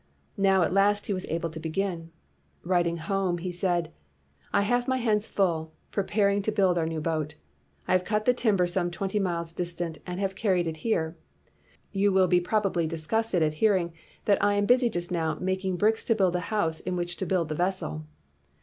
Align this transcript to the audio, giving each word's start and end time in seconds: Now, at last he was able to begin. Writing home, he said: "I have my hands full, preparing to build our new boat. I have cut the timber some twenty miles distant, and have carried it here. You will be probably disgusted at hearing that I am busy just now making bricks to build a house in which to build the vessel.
Now, 0.39 0.63
at 0.63 0.73
last 0.73 1.05
he 1.05 1.13
was 1.13 1.27
able 1.27 1.51
to 1.51 1.59
begin. 1.59 2.09
Writing 2.63 2.97
home, 2.97 3.37
he 3.37 3.51
said: 3.51 3.93
"I 4.51 4.63
have 4.63 4.87
my 4.87 4.97
hands 4.97 5.27
full, 5.27 5.73
preparing 5.91 6.41
to 6.41 6.51
build 6.51 6.79
our 6.79 6.87
new 6.87 6.99
boat. 6.99 7.35
I 7.87 7.91
have 7.91 8.03
cut 8.03 8.25
the 8.25 8.33
timber 8.33 8.65
some 8.65 8.89
twenty 8.89 9.19
miles 9.19 9.53
distant, 9.53 9.99
and 10.07 10.19
have 10.19 10.33
carried 10.33 10.65
it 10.65 10.77
here. 10.77 11.15
You 11.91 12.11
will 12.11 12.27
be 12.27 12.41
probably 12.41 12.87
disgusted 12.87 13.43
at 13.43 13.53
hearing 13.53 13.93
that 14.25 14.43
I 14.43 14.55
am 14.55 14.65
busy 14.65 14.89
just 14.89 15.11
now 15.11 15.35
making 15.39 15.77
bricks 15.77 16.03
to 16.05 16.15
build 16.15 16.35
a 16.35 16.39
house 16.49 16.79
in 16.79 16.95
which 16.95 17.15
to 17.17 17.27
build 17.27 17.49
the 17.49 17.53
vessel. 17.55 18.07